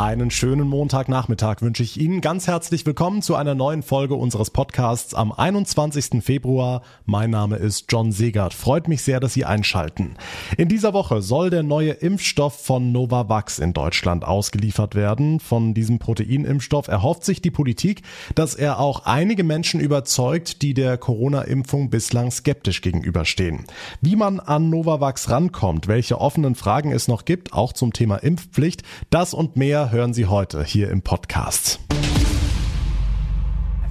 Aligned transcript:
Einen 0.00 0.30
schönen 0.30 0.66
Montagnachmittag 0.66 1.60
wünsche 1.60 1.82
ich 1.82 2.00
Ihnen 2.00 2.22
ganz 2.22 2.46
herzlich 2.46 2.86
willkommen 2.86 3.20
zu 3.20 3.34
einer 3.34 3.54
neuen 3.54 3.82
Folge 3.82 4.14
unseres 4.14 4.48
Podcasts 4.48 5.12
am 5.12 5.30
21. 5.30 6.24
Februar. 6.24 6.80
Mein 7.04 7.28
Name 7.28 7.56
ist 7.56 7.84
John 7.90 8.10
Segert. 8.10 8.54
Freut 8.54 8.88
mich 8.88 9.02
sehr, 9.02 9.20
dass 9.20 9.34
Sie 9.34 9.44
einschalten. 9.44 10.14
In 10.56 10.70
dieser 10.70 10.94
Woche 10.94 11.20
soll 11.20 11.50
der 11.50 11.62
neue 11.62 11.90
Impfstoff 11.90 12.64
von 12.64 12.92
Novavax 12.92 13.58
in 13.58 13.74
Deutschland 13.74 14.24
ausgeliefert 14.24 14.94
werden. 14.94 15.38
Von 15.38 15.74
diesem 15.74 15.98
Proteinimpfstoff 15.98 16.88
erhofft 16.88 17.26
sich 17.26 17.42
die 17.42 17.50
Politik, 17.50 18.00
dass 18.34 18.54
er 18.54 18.80
auch 18.80 19.04
einige 19.04 19.44
Menschen 19.44 19.80
überzeugt, 19.80 20.62
die 20.62 20.72
der 20.72 20.96
Corona-Impfung 20.96 21.90
bislang 21.90 22.30
skeptisch 22.30 22.80
gegenüberstehen. 22.80 23.66
Wie 24.00 24.16
man 24.16 24.40
an 24.40 24.70
Novavax 24.70 25.28
rankommt, 25.28 25.88
welche 25.88 26.18
offenen 26.18 26.54
Fragen 26.54 26.90
es 26.90 27.06
noch 27.06 27.26
gibt, 27.26 27.52
auch 27.52 27.74
zum 27.74 27.92
Thema 27.92 28.16
Impfpflicht, 28.16 28.82
das 29.10 29.34
und 29.34 29.56
mehr 29.56 29.89
hören 29.90 30.14
Sie 30.14 30.26
heute 30.26 30.62
hier 30.64 30.90
im 30.90 31.02
Podcast. 31.02 31.80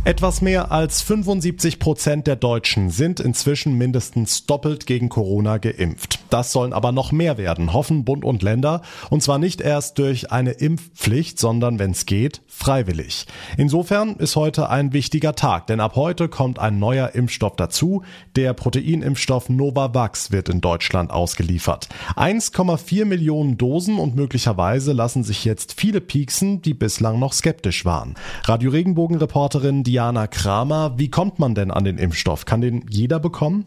Etwas 0.05 0.41
mehr 0.41 0.71
als 0.71 1.01
75 1.01 1.77
Prozent 1.77 2.25
der 2.25 2.37
Deutschen 2.37 2.89
sind 2.89 3.19
inzwischen 3.19 3.77
mindestens 3.77 4.45
doppelt 4.45 4.85
gegen 4.85 5.09
Corona 5.09 5.57
geimpft. 5.57 6.19
Das 6.29 6.53
sollen 6.53 6.71
aber 6.71 6.93
noch 6.93 7.11
mehr 7.11 7.37
werden, 7.37 7.73
hoffen 7.73 8.05
Bund 8.05 8.23
und 8.23 8.41
Länder. 8.41 8.81
Und 9.09 9.21
zwar 9.21 9.39
nicht 9.39 9.59
erst 9.59 9.99
durch 9.99 10.31
eine 10.31 10.51
Impfpflicht, 10.51 11.37
sondern 11.37 11.79
wenn 11.79 11.91
es 11.91 12.05
geht, 12.05 12.41
freiwillig. 12.47 13.27
Insofern 13.57 14.15
ist 14.15 14.37
heute 14.37 14.69
ein 14.69 14.93
wichtiger 14.93 15.35
Tag, 15.35 15.67
denn 15.67 15.81
ab 15.81 15.97
heute 15.97 16.29
kommt 16.29 16.59
ein 16.59 16.79
neuer 16.79 17.13
Impfstoff 17.13 17.57
dazu. 17.57 18.03
Der 18.37 18.53
Proteinimpfstoff 18.53 19.49
Novavax 19.49 20.31
wird 20.31 20.47
in 20.47 20.61
Deutschland 20.61 21.11
ausgeliefert. 21.11 21.89
1,4 22.15 23.03
Millionen 23.03 23.57
Dosen 23.57 23.99
und 23.99 24.15
möglicherweise 24.15 24.93
lassen 24.93 25.25
sich 25.25 25.43
jetzt 25.43 25.73
viele 25.77 25.99
pieksen, 25.99 26.61
die 26.61 26.73
bislang 26.73 27.19
noch 27.19 27.33
skeptisch 27.33 27.83
waren. 27.83 28.15
Radio 28.45 28.71
Regenbogen 28.71 29.17
Reporterin 29.17 29.83
Diana 29.99 30.27
Kramer. 30.27 30.97
Wie 30.97 31.09
kommt 31.09 31.39
man 31.39 31.55
denn 31.55 31.71
an 31.71 31.83
den 31.83 31.97
Impfstoff? 31.97 32.45
Kann 32.45 32.61
den 32.61 32.85
jeder 32.89 33.19
bekommen? 33.19 33.65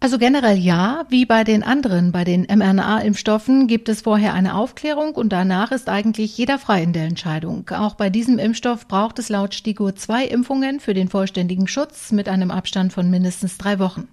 Also 0.00 0.18
generell 0.18 0.56
ja, 0.56 1.06
wie 1.08 1.26
bei 1.26 1.42
den 1.42 1.64
anderen, 1.64 2.12
bei 2.12 2.22
den 2.22 2.42
mRNA-Impfstoffen 2.42 3.66
gibt 3.66 3.88
es 3.88 4.02
vorher 4.02 4.32
eine 4.32 4.54
Aufklärung 4.54 5.16
und 5.16 5.30
danach 5.30 5.72
ist 5.72 5.88
eigentlich 5.88 6.38
jeder 6.38 6.60
frei 6.60 6.84
in 6.84 6.92
der 6.92 7.04
Entscheidung. 7.04 7.68
Auch 7.70 7.96
bei 7.96 8.08
diesem 8.08 8.38
Impfstoff 8.38 8.86
braucht 8.86 9.18
es 9.18 9.28
laut 9.28 9.54
STIKO 9.54 9.90
zwei 9.90 10.24
Impfungen 10.24 10.78
für 10.78 10.94
den 10.94 11.08
vollständigen 11.08 11.66
Schutz 11.66 12.12
mit 12.12 12.28
einem 12.28 12.52
Abstand 12.52 12.92
von 12.92 13.10
mindestens 13.10 13.58
drei 13.58 13.80
Wochen. 13.80 14.06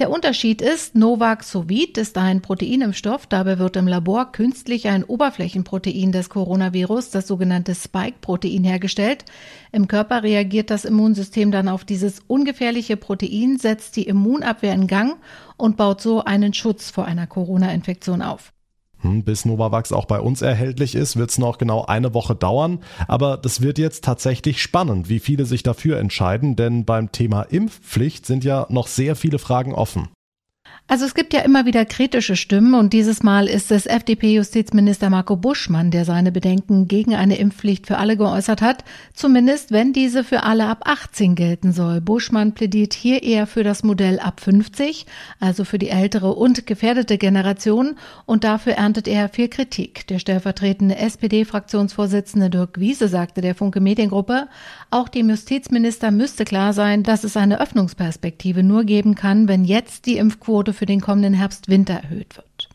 Der 0.00 0.10
Unterschied 0.10 0.60
ist, 0.62 0.96
Novavax-Sovid 0.96 1.96
ist 1.98 2.18
ein 2.18 2.40
Proteinimpfstoff, 2.40 3.28
dabei 3.28 3.60
wird 3.60 3.76
im 3.76 3.86
Labor 3.86 4.32
künstlich 4.32 4.88
ein 4.88 5.04
Oberflächenprotein 5.04 6.10
des 6.10 6.28
Coronavirus, 6.28 7.10
das 7.10 7.28
sogenannte 7.28 7.76
Spike-Protein, 7.76 8.64
hergestellt. 8.64 9.24
Im 9.72 9.86
Körper 9.86 10.22
reagiert 10.22 10.70
das 10.70 10.84
Immunsystem 10.84 11.52
dann 11.52 11.68
auf 11.68 11.84
dieses 11.84 12.20
ungefährliche 12.26 12.96
Protein, 12.96 13.58
setzt 13.58 13.96
die 13.96 14.04
Immunabwehr 14.04 14.74
in 14.74 14.86
Gang 14.86 15.16
und 15.56 15.76
baut 15.76 16.00
so 16.00 16.24
einen 16.24 16.54
Schutz 16.54 16.90
vor 16.90 17.04
einer 17.04 17.26
Corona-Infektion 17.26 18.22
auf. 18.22 18.52
Hm, 19.02 19.22
bis 19.22 19.44
Novavax 19.44 19.92
auch 19.92 20.04
bei 20.04 20.20
uns 20.20 20.42
erhältlich 20.42 20.94
ist, 20.94 21.16
wird 21.16 21.30
es 21.30 21.38
noch 21.38 21.58
genau 21.58 21.84
eine 21.86 22.14
Woche 22.14 22.34
dauern. 22.34 22.80
Aber 23.08 23.36
das 23.36 23.60
wird 23.60 23.78
jetzt 23.78 24.04
tatsächlich 24.04 24.60
spannend, 24.60 25.08
wie 25.08 25.20
viele 25.20 25.46
sich 25.46 25.62
dafür 25.62 25.98
entscheiden, 25.98 26.56
denn 26.56 26.84
beim 26.84 27.12
Thema 27.12 27.42
Impfpflicht 27.42 28.26
sind 28.26 28.44
ja 28.44 28.66
noch 28.68 28.88
sehr 28.88 29.16
viele 29.16 29.38
Fragen 29.38 29.74
offen. 29.74 30.08
Also 30.90 31.04
es 31.04 31.14
gibt 31.14 31.32
ja 31.32 31.42
immer 31.42 31.66
wieder 31.66 31.84
kritische 31.84 32.34
Stimmen 32.34 32.74
und 32.74 32.92
dieses 32.92 33.22
Mal 33.22 33.46
ist 33.46 33.70
es 33.70 33.86
FDP-Justizminister 33.86 35.08
Marco 35.08 35.36
Buschmann, 35.36 35.92
der 35.92 36.04
seine 36.04 36.32
Bedenken 36.32 36.88
gegen 36.88 37.14
eine 37.14 37.38
Impfpflicht 37.38 37.86
für 37.86 37.98
alle 37.98 38.16
geäußert 38.16 38.60
hat, 38.60 38.82
zumindest 39.14 39.70
wenn 39.70 39.92
diese 39.92 40.24
für 40.24 40.42
alle 40.42 40.66
ab 40.66 40.80
18 40.86 41.36
gelten 41.36 41.70
soll. 41.70 42.00
Buschmann 42.00 42.54
plädiert 42.54 42.92
hier 42.92 43.22
eher 43.22 43.46
für 43.46 43.62
das 43.62 43.84
Modell 43.84 44.18
ab 44.18 44.40
50, 44.40 45.06
also 45.38 45.64
für 45.64 45.78
die 45.78 45.90
ältere 45.90 46.34
und 46.34 46.66
gefährdete 46.66 47.18
Generation 47.18 47.94
und 48.26 48.42
dafür 48.42 48.72
erntet 48.72 49.06
er 49.06 49.28
viel 49.28 49.46
Kritik. 49.46 50.08
Der 50.08 50.18
stellvertretende 50.18 50.96
SPD-Fraktionsvorsitzende 50.96 52.50
Dirk 52.50 52.80
Wiese 52.80 53.06
sagte 53.06 53.42
der 53.42 53.54
Funke 53.54 53.80
Mediengruppe, 53.80 54.48
auch 54.90 55.06
dem 55.06 55.30
Justizminister 55.30 56.10
müsste 56.10 56.44
klar 56.44 56.72
sein, 56.72 57.04
dass 57.04 57.22
es 57.22 57.36
eine 57.36 57.60
Öffnungsperspektive 57.60 58.64
nur 58.64 58.82
geben 58.82 59.14
kann, 59.14 59.46
wenn 59.46 59.64
jetzt 59.64 60.06
die 60.06 60.16
Impfquote 60.16 60.79
für 60.80 60.86
den 60.86 61.02
kommenden 61.02 61.34
Herbst-Winter 61.34 61.92
erhöht 61.92 62.38
wird. 62.38 62.70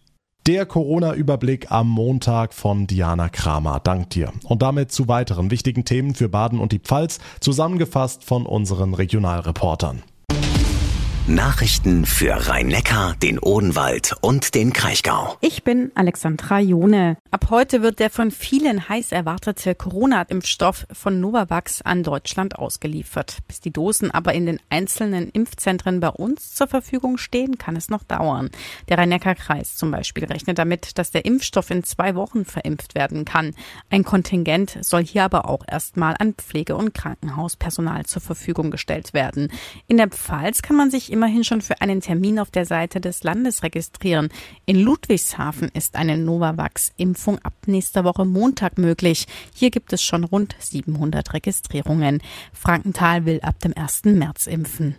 Der 0.46 0.68
Corona-Überblick 0.68 1.72
am 1.72 1.90
Montag 1.90 2.54
von 2.54 2.86
Diana 2.86 3.30
Kramer. 3.30 3.80
Dank 3.84 4.12
dir. 4.12 4.32
Und 4.44 4.62
damit 4.62 4.92
zu 4.92 5.08
weiteren 5.08 5.50
wichtigen 5.50 5.86
Themen 5.86 6.14
für 6.14 6.30
Baden 6.30 6.60
und 6.60 6.72
die 6.72 6.78
Pfalz, 6.78 7.18
zusammengefasst 7.40 8.24
von 8.24 8.46
unseren 8.46 8.94
Regionalreportern. 8.94 10.04
Nachrichten 11.28 12.06
für 12.06 12.50
Rhein-Neckar, 12.50 13.16
den 13.16 13.40
Odenwald 13.40 14.16
und 14.22 14.54
den 14.54 14.74
Kraichgau. 14.74 15.36
Ich 15.42 15.64
bin 15.64 15.92
Alexandra 15.96 16.60
Jone. 16.60 17.18
Ab 17.32 17.48
heute 17.50 17.82
wird 17.82 17.98
der 17.98 18.12
von 18.12 18.30
vielen 18.30 18.88
heiß 18.88 19.12
erwartete 19.12 19.74
Corona-Impfstoff 19.74 20.86
von 20.94 21.20
Novavax 21.20 21.82
an 21.82 22.04
Deutschland 22.04 22.60
ausgeliefert. 22.60 23.40
Bis 23.48 23.60
die 23.60 23.74
Dosen 23.74 24.12
aber 24.12 24.36
in 24.36 24.46
den 24.46 24.60
einzelnen 24.70 25.32
Impfzentren 25.32 26.00
bei 26.00 26.10
uns 26.10 26.54
zur 26.54 26.68
Verfügung 26.68 27.18
stehen, 27.18 27.58
kann 27.58 27.76
es 27.76 27.90
noch 27.90 28.04
dauern. 28.04 28.52
Der 28.88 29.00
Rhein-Neckar-Kreis 29.00 29.78
zum 29.78 29.90
Beispiel 29.90 30.26
rechnet 30.26 30.60
damit, 30.60 31.00
dass 31.00 31.10
der 31.10 31.26
Impfstoff 31.26 31.72
in 31.72 31.84
zwei 31.84 32.14
Wochen 32.14 32.46
verimpft 32.46 32.94
werden 32.94 33.26
kann. 33.26 33.56
Ein 33.90 34.04
Kontingent 34.04 34.78
soll 34.82 35.04
hier 35.04 35.24
aber 35.24 35.50
auch 35.50 35.64
erstmal 35.68 36.14
an 36.20 36.36
Pflege- 36.36 36.76
und 36.76 36.94
Krankenhauspersonal 36.94 38.06
zur 38.06 38.22
Verfügung 38.22 38.70
gestellt 38.70 39.16
werden. 39.16 39.52
In 39.88 39.98
der 39.98 40.10
Pfalz 40.10 40.62
kann 40.62 40.76
man 40.76 40.92
sich 40.92 41.15
immerhin 41.16 41.46
schon 41.46 41.62
für 41.62 41.82
einen 41.82 42.02
Termin 42.02 42.40
auf 42.40 42.52
der 42.52 42.66
Seite 42.66 43.00
des 43.00 43.24
Landes 43.24 43.64
registrieren. 43.64 44.30
In 44.66 44.78
Ludwigshafen 44.78 45.70
ist 45.74 45.96
eine 45.96 46.18
Novavax-Impfung 46.18 47.40
ab 47.40 47.54
nächster 47.66 48.04
Woche 48.04 48.26
Montag 48.26 48.78
möglich. 48.78 49.26
Hier 49.54 49.72
gibt 49.72 49.94
es 49.94 50.04
schon 50.04 50.26
rund 50.26 50.56
700 50.60 51.34
Registrierungen. 51.34 52.22
Frankenthal 52.54 53.26
will 53.26 53.40
ab 53.42 53.60
dem 53.62 53.74
1. 53.76 54.04
März 54.06 54.48
impfen. 54.48 54.98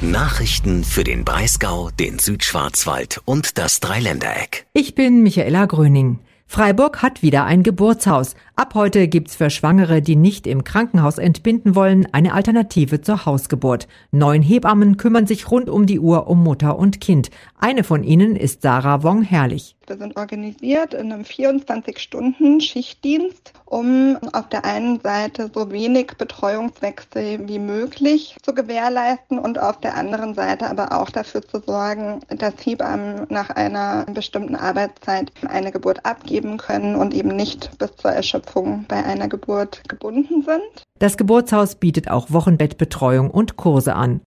Nachrichten 0.00 0.82
für 0.82 1.04
den 1.04 1.26
Breisgau, 1.26 1.90
den 1.90 2.18
Südschwarzwald 2.18 3.20
und 3.26 3.58
das 3.58 3.80
Dreiländereck. 3.80 4.66
Ich 4.72 4.94
bin 4.94 5.22
Michaela 5.22 5.66
Gröning. 5.66 6.18
Freiburg 6.52 7.00
hat 7.00 7.22
wieder 7.22 7.44
ein 7.44 7.62
Geburtshaus. 7.62 8.34
Ab 8.56 8.74
heute 8.74 9.06
gibt's 9.06 9.36
für 9.36 9.50
Schwangere, 9.50 10.02
die 10.02 10.16
nicht 10.16 10.48
im 10.48 10.64
Krankenhaus 10.64 11.18
entbinden 11.18 11.76
wollen, 11.76 12.08
eine 12.10 12.34
Alternative 12.34 13.00
zur 13.00 13.24
Hausgeburt. 13.24 13.86
Neun 14.10 14.42
Hebammen 14.42 14.96
kümmern 14.96 15.28
sich 15.28 15.48
rund 15.48 15.70
um 15.70 15.86
die 15.86 16.00
Uhr 16.00 16.26
um 16.26 16.42
Mutter 16.42 16.76
und 16.76 17.00
Kind. 17.00 17.30
Eine 17.56 17.84
von 17.84 18.02
ihnen 18.02 18.34
ist 18.34 18.62
Sarah 18.62 19.04
Wong-Herrlich. 19.04 19.76
Wir 19.90 19.98
sind 19.98 20.16
organisiert 20.16 20.94
in 20.94 21.12
einem 21.12 21.24
24-Stunden-Schichtdienst, 21.24 23.52
um 23.64 24.16
auf 24.32 24.48
der 24.48 24.64
einen 24.64 25.00
Seite 25.00 25.50
so 25.52 25.72
wenig 25.72 26.12
Betreuungswechsel 26.16 27.48
wie 27.48 27.58
möglich 27.58 28.36
zu 28.40 28.54
gewährleisten 28.54 29.40
und 29.40 29.58
auf 29.58 29.80
der 29.80 29.96
anderen 29.96 30.34
Seite 30.34 30.70
aber 30.70 30.96
auch 30.96 31.10
dafür 31.10 31.42
zu 31.42 31.58
sorgen, 31.58 32.20
dass 32.28 32.54
Hebammen 32.64 33.26
nach 33.30 33.50
einer 33.50 34.06
bestimmten 34.14 34.54
Arbeitszeit 34.54 35.32
eine 35.48 35.72
Geburt 35.72 36.06
abgeben 36.06 36.56
können 36.56 36.94
und 36.94 37.12
eben 37.12 37.34
nicht 37.34 37.76
bis 37.78 37.96
zur 37.96 38.12
Erschöpfung 38.12 38.84
bei 38.86 39.02
einer 39.02 39.26
Geburt 39.26 39.82
gebunden 39.88 40.44
sind. 40.44 40.84
Das 41.00 41.16
Geburtshaus 41.16 41.74
bietet 41.74 42.08
auch 42.08 42.30
Wochenbettbetreuung 42.30 43.28
und 43.28 43.56
Kurse 43.56 43.96
an. 43.96 44.20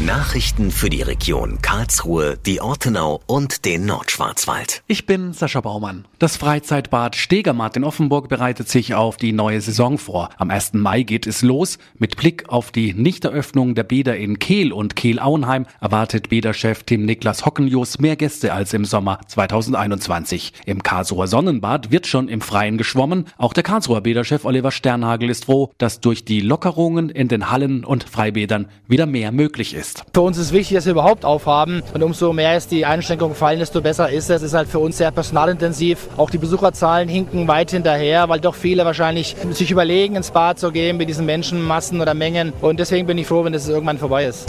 Nachrichten 0.00 0.72
für 0.72 0.90
die 0.90 1.02
Region 1.02 1.62
Karlsruhe, 1.62 2.36
die 2.44 2.60
Ortenau 2.60 3.20
und 3.26 3.64
den 3.64 3.86
Nordschwarzwald. 3.86 4.82
Ich 4.88 5.06
bin 5.06 5.32
Sascha 5.32 5.60
Baumann. 5.60 6.04
Das 6.18 6.36
Freizeitbad 6.36 7.14
Stegermatt 7.14 7.76
in 7.76 7.84
Offenburg 7.84 8.28
bereitet 8.28 8.68
sich 8.68 8.94
auf 8.94 9.16
die 9.16 9.32
neue 9.32 9.60
Saison 9.60 9.96
vor. 9.96 10.30
Am 10.36 10.50
1. 10.50 10.74
Mai 10.74 11.04
geht 11.04 11.28
es 11.28 11.42
los. 11.42 11.78
Mit 11.96 12.16
Blick 12.16 12.48
auf 12.48 12.72
die 12.72 12.92
Nichteröffnung 12.92 13.76
der 13.76 13.84
Bäder 13.84 14.16
in 14.16 14.40
Kehl 14.40 14.72
und 14.72 14.96
Kehl-Auenheim 14.96 15.64
erwartet 15.80 16.28
Bäderchef 16.28 16.82
Tim 16.82 17.04
Niklas 17.04 17.46
Hockenjus 17.46 18.00
mehr 18.00 18.16
Gäste 18.16 18.52
als 18.52 18.74
im 18.74 18.84
Sommer 18.84 19.20
2021. 19.28 20.54
Im 20.66 20.82
Karlsruher 20.82 21.28
Sonnenbad 21.28 21.92
wird 21.92 22.08
schon 22.08 22.28
im 22.28 22.40
Freien 22.40 22.78
geschwommen. 22.78 23.26
Auch 23.38 23.52
der 23.52 23.62
Karlsruher 23.62 24.00
Bäderchef 24.00 24.44
Oliver 24.44 24.72
Sternhagel 24.72 25.30
ist 25.30 25.44
froh, 25.44 25.70
dass 25.78 26.00
durch 26.00 26.24
die 26.24 26.40
Lockerungen 26.40 27.10
in 27.10 27.28
den 27.28 27.52
Hallen 27.52 27.84
und 27.84 28.02
Freibädern 28.04 28.68
wieder 28.88 29.06
mehr 29.06 29.30
möglich 29.30 29.72
ist 29.72 29.83
ist. 29.84 30.04
Für 30.12 30.22
uns 30.22 30.38
ist 30.38 30.52
wichtig, 30.52 30.76
dass 30.76 30.86
wir 30.86 30.92
überhaupt 30.92 31.24
aufhaben. 31.24 31.82
Und 31.92 32.02
umso 32.02 32.32
mehr 32.32 32.54
es 32.54 32.66
die 32.68 32.86
Einschränkungen 32.86 33.34
fallen, 33.34 33.58
desto 33.58 33.80
besser 33.80 34.10
ist 34.10 34.30
es. 34.30 34.36
Es 34.36 34.42
ist 34.42 34.54
halt 34.54 34.68
für 34.68 34.78
uns 34.78 34.98
sehr 34.98 35.10
personalintensiv. 35.10 36.08
Auch 36.16 36.30
die 36.30 36.38
Besucherzahlen 36.38 37.08
hinken 37.08 37.46
weit 37.48 37.70
hinterher, 37.70 38.28
weil 38.28 38.40
doch 38.40 38.54
viele 38.54 38.84
wahrscheinlich 38.84 39.36
sich 39.52 39.70
überlegen, 39.70 40.16
ins 40.16 40.30
Bad 40.30 40.58
zu 40.58 40.72
gehen 40.72 40.96
mit 40.96 41.08
diesen 41.08 41.26
Menschenmassen 41.26 42.00
oder 42.00 42.14
Mengen. 42.14 42.52
Und 42.60 42.80
deswegen 42.80 43.06
bin 43.06 43.18
ich 43.18 43.26
froh, 43.26 43.44
wenn 43.44 43.52
das 43.52 43.68
irgendwann 43.68 43.98
vorbei 43.98 44.26
ist. 44.26 44.46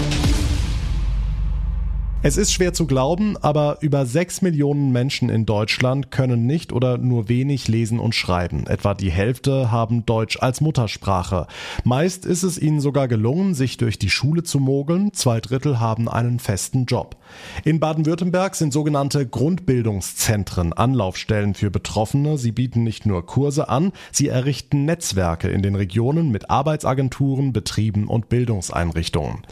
Es 2.27 2.38
ist 2.38 2.51
schwer 2.51 2.74
zu 2.74 2.88
glauben, 2.88 3.38
aber 3.38 3.77
über 3.81 4.07
sechs 4.07 4.42
Millionen 4.42 4.92
Menschen 4.92 5.30
in 5.30 5.45
Deutschland 5.45 6.10
können 6.10 6.48
nicht 6.48 6.74
oder 6.74 6.98
nur 6.98 7.30
wenig 7.30 7.68
lesen 7.68 8.00
und 8.00 8.16
schreiben. 8.16 8.66
Etwa 8.66 8.95
die 8.95 9.12
Hälfte 9.12 9.72
haben 9.72 10.07
Deutsch 10.07 10.39
als 10.42 10.60
Muttersprache. 10.60 11.45
Meist 11.83 12.25
ist 12.25 12.42
es 12.42 12.57
ihnen 12.57 12.80
sogar 12.80 13.07
gelungen, 13.07 13.54
sich 13.54 13.77
durch 13.77 14.00
die 14.00 14.10
Schule 14.10 14.42
zu 14.42 14.60
mogeln. 14.60 15.13
Zwei 15.13 15.39
Drittel 15.39 15.80
haben 15.80 16.10
einen 16.10 16.39
festen 16.39 16.88
Job. 16.88 17.16
In 17.64 17.80
Baden-Württemberg 17.80 18.56
sind 18.56 18.74
sogenannte 18.74 19.26
Grundbildungszentren 19.26 20.74
Anlaufstellen 20.74 21.54
für 21.54 21.72
Betroffene. 21.72 22.38
Sie 22.38 22.52
bieten 22.52 22.84
nicht 22.84 23.06
nur 23.06 23.26
Kurse 23.26 23.70
an, 23.70 23.92
sie 24.12 24.28
errichten 24.28 24.86
Netzwerke 24.86 25.48
in 25.50 25.62
den 25.62 25.76
Regionen 25.76 26.30
mit 26.30 26.50
Arbeitsagenturen, 26.50 27.54
Betrieben 27.54 28.08
und 28.08 28.30
Bildungseinrichtungen. 28.30 29.44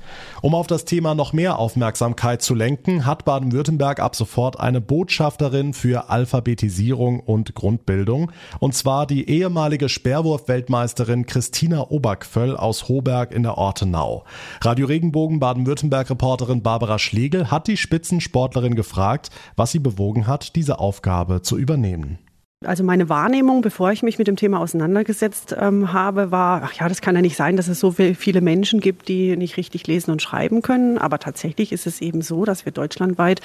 Um 0.42 0.56
auf 0.56 0.68
das 0.68 0.86
Thema 0.86 1.16
noch 1.16 1.34
mehr 1.34 1.60
Aufmerksamkeit 1.60 2.42
zu 2.42 2.56
lenken, 2.56 3.06
hat 3.06 3.26
Baden-Württemberg 3.26 4.00
ab 4.00 4.16
sofort 4.16 4.60
eine 4.60 4.82
Botschafterin 4.82 5.74
für 5.74 6.10
Alphabetisierung 6.10 7.20
und 7.20 7.56
Grundbildung, 7.56 8.32
und 8.60 8.76
zwar 8.76 9.08
die 9.08 9.30
ehemalige 9.30 9.90
Sperrwurf-Weltmeisterin 9.90 11.26
Christina 11.26 11.90
Obergvöll 11.90 12.56
aus 12.56 12.88
Hoberg 12.88 13.32
in 13.32 13.44
der 13.44 13.58
Ortenau. 13.58 14.24
Radio 14.62 14.88
Regenbogen 14.88 15.40
Baden-Württemberg-Reporterin 15.40 16.62
Barbara 16.62 17.00
Schlegel 17.00 17.52
hat 17.52 17.68
die 17.68 17.73
Spitzensportlerin 17.78 18.76
gefragt, 18.76 19.30
was 19.56 19.72
sie 19.72 19.80
bewogen 19.80 20.28
hat, 20.28 20.56
diese 20.56 20.80
Aufgabe 20.80 21.42
zu 21.42 21.58
übernehmen. 21.58 22.20
Also 22.66 22.84
meine 22.84 23.10
Wahrnehmung, 23.10 23.62
bevor 23.62 23.92
ich 23.92 24.04
mich 24.04 24.18
mit 24.18 24.28
dem 24.28 24.36
Thema 24.36 24.60
auseinandergesetzt 24.60 25.56
ähm, 25.60 25.94
habe, 25.94 26.32
war, 26.32 26.62
ach 26.64 26.74
ja, 26.74 26.88
das 26.90 27.02
kann 27.02 27.16
ja 27.16 27.22
nicht 27.22 27.36
sein, 27.36 27.58
dass 27.58 27.68
es 27.68 27.80
so 27.80 27.92
viele 27.92 28.42
Menschen 28.42 28.80
gibt, 28.80 29.08
die 29.08 29.36
nicht 29.38 29.58
richtig 29.58 29.88
lesen 29.88 30.12
und 30.12 30.22
schreiben 30.22 30.62
können. 30.62 30.98
Aber 30.98 31.20
tatsächlich 31.20 31.72
ist 31.72 31.88
es 31.88 32.02
eben 32.02 32.22
so, 32.22 32.46
dass 32.46 32.66
wir 32.66 32.72
deutschlandweit 32.72 33.42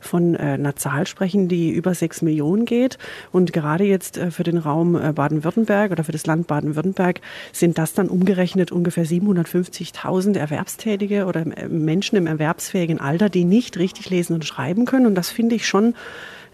von 0.00 0.34
äh, 0.34 0.38
einer 0.38 0.76
Zahl 0.76 1.06
sprechen, 1.06 1.48
die 1.48 1.70
über 1.70 1.94
sechs 1.94 2.22
Millionen 2.22 2.64
geht. 2.64 2.98
Und 3.32 3.52
gerade 3.52 3.84
jetzt 3.84 4.18
äh, 4.18 4.30
für 4.30 4.42
den 4.42 4.58
Raum 4.58 4.94
äh, 4.96 5.12
Baden-Württemberg 5.12 5.92
oder 5.92 6.04
für 6.04 6.12
das 6.12 6.26
Land 6.26 6.46
Baden-Württemberg 6.46 7.20
sind 7.52 7.78
das 7.78 7.94
dann 7.94 8.08
umgerechnet 8.08 8.72
ungefähr 8.72 9.04
750.000 9.04 10.36
Erwerbstätige 10.36 11.26
oder 11.26 11.40
äh, 11.40 11.68
Menschen 11.68 12.16
im 12.16 12.26
erwerbsfähigen 12.26 13.00
Alter, 13.00 13.28
die 13.28 13.44
nicht 13.44 13.78
richtig 13.78 14.10
lesen 14.10 14.34
und 14.34 14.44
schreiben 14.44 14.84
können. 14.84 15.06
Und 15.06 15.14
das 15.14 15.30
finde 15.30 15.54
ich 15.54 15.66
schon 15.66 15.94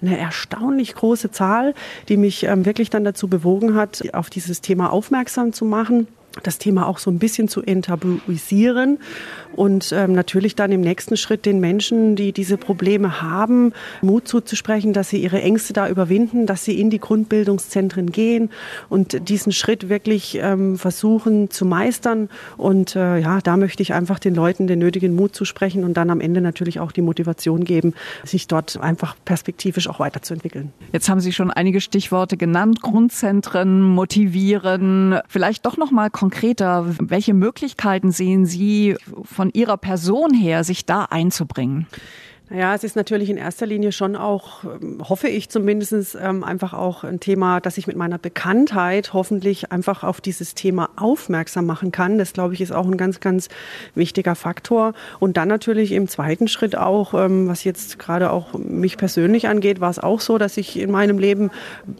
eine 0.02 0.18
erstaunlich 0.18 0.94
große 0.94 1.30
Zahl, 1.30 1.74
die 2.08 2.16
mich 2.16 2.44
ähm, 2.44 2.64
wirklich 2.64 2.90
dann 2.90 3.04
dazu 3.04 3.28
bewogen 3.28 3.74
hat, 3.74 4.02
auf 4.14 4.30
dieses 4.30 4.60
Thema 4.60 4.92
aufmerksam 4.92 5.52
zu 5.52 5.64
machen 5.64 6.08
das 6.42 6.58
Thema 6.58 6.86
auch 6.86 6.98
so 6.98 7.10
ein 7.10 7.18
bisschen 7.18 7.48
zu 7.48 7.62
enttabuisieren 7.62 8.98
und 9.56 9.92
ähm, 9.92 10.12
natürlich 10.12 10.54
dann 10.54 10.70
im 10.70 10.82
nächsten 10.82 11.16
Schritt 11.16 11.46
den 11.46 11.60
Menschen, 11.60 12.14
die 12.14 12.32
diese 12.32 12.58
Probleme 12.58 13.22
haben, 13.22 13.72
Mut 14.02 14.28
zuzusprechen, 14.28 14.92
dass 14.92 15.08
sie 15.08 15.16
ihre 15.16 15.40
Ängste 15.40 15.72
da 15.72 15.88
überwinden, 15.88 16.46
dass 16.46 16.64
sie 16.64 16.78
in 16.78 16.90
die 16.90 17.00
Grundbildungszentren 17.00 18.12
gehen 18.12 18.50
und 18.88 19.28
diesen 19.28 19.52
Schritt 19.52 19.88
wirklich 19.88 20.38
ähm, 20.40 20.76
versuchen 20.78 21.50
zu 21.50 21.64
meistern. 21.64 22.28
Und 22.56 22.96
äh, 22.96 23.18
ja, 23.18 23.40
da 23.40 23.56
möchte 23.56 23.82
ich 23.82 23.94
einfach 23.94 24.18
den 24.18 24.34
Leuten 24.34 24.66
den 24.66 24.78
nötigen 24.78 25.14
Mut 25.14 25.34
zusprechen 25.34 25.84
und 25.84 25.96
dann 25.96 26.10
am 26.10 26.20
Ende 26.20 26.40
natürlich 26.40 26.80
auch 26.80 26.92
die 26.92 27.02
Motivation 27.02 27.64
geben, 27.64 27.94
sich 28.24 28.46
dort 28.46 28.78
einfach 28.78 29.16
perspektivisch 29.24 29.88
auch 29.88 30.00
weiterzuentwickeln. 30.00 30.72
Jetzt 30.92 31.08
haben 31.08 31.20
Sie 31.20 31.32
schon 31.32 31.50
einige 31.50 31.80
Stichworte 31.80 32.36
genannt: 32.36 32.82
Grundzentren, 32.82 33.80
motivieren, 33.82 35.18
vielleicht 35.28 35.64
doch 35.64 35.78
noch 35.78 35.90
mal 35.90 36.10
konkreter. 36.26 36.84
Welche 36.98 37.34
Möglichkeiten 37.34 38.10
sehen 38.10 38.46
Sie 38.46 38.96
von 39.22 39.50
Ihrer 39.52 39.76
Person 39.76 40.34
her, 40.34 40.64
sich 40.64 40.84
da 40.84 41.04
einzubringen? 41.04 41.86
Naja, 42.48 42.76
es 42.76 42.84
ist 42.84 42.94
natürlich 42.94 43.28
in 43.28 43.38
erster 43.38 43.66
Linie 43.66 43.90
schon 43.90 44.14
auch, 44.14 44.62
ähm, 44.62 45.02
hoffe 45.08 45.26
ich 45.26 45.48
zumindest, 45.48 46.16
ähm, 46.20 46.44
einfach 46.44 46.74
auch 46.74 47.02
ein 47.02 47.18
Thema, 47.18 47.60
dass 47.60 47.76
ich 47.76 47.88
mit 47.88 47.96
meiner 47.96 48.18
Bekanntheit 48.18 49.12
hoffentlich 49.12 49.72
einfach 49.72 50.04
auf 50.04 50.20
dieses 50.20 50.54
Thema 50.54 50.90
aufmerksam 50.94 51.66
machen 51.66 51.90
kann. 51.90 52.18
Das, 52.18 52.32
glaube 52.34 52.54
ich, 52.54 52.60
ist 52.60 52.70
auch 52.70 52.86
ein 52.86 52.96
ganz, 52.96 53.18
ganz 53.18 53.48
wichtiger 53.96 54.36
Faktor. 54.36 54.92
Und 55.18 55.36
dann 55.36 55.48
natürlich 55.48 55.90
im 55.90 56.06
zweiten 56.06 56.46
Schritt 56.46 56.78
auch, 56.78 57.14
ähm, 57.14 57.48
was 57.48 57.64
jetzt 57.64 57.98
gerade 57.98 58.30
auch 58.30 58.54
mich 58.54 58.96
persönlich 58.96 59.48
angeht, 59.48 59.80
war 59.80 59.90
es 59.90 59.98
auch 59.98 60.20
so, 60.20 60.38
dass 60.38 60.56
ich 60.56 60.78
in 60.78 60.92
meinem 60.92 61.18
Leben 61.18 61.50